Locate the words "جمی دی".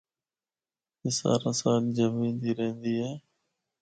1.97-2.51